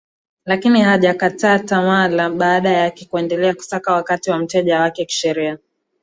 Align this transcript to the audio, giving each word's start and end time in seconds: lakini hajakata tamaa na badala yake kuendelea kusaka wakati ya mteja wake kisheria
lakini 0.45 0.81
hajakata 0.81 1.59
tamaa 1.59 2.07
na 2.07 2.29
badala 2.29 2.71
yake 2.77 3.05
kuendelea 3.05 3.53
kusaka 3.53 3.93
wakati 3.93 4.29
ya 4.29 4.37
mteja 4.37 4.79
wake 4.79 5.05
kisheria 5.05 5.57